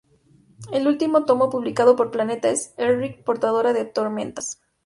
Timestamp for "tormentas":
3.85-4.59